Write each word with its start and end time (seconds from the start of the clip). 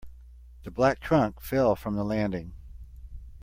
The 0.63 0.71
black 0.71 0.99
trunk 0.99 1.39
fell 1.41 1.75
from 1.75 1.95
the 1.95 2.03
landing. 2.03 2.53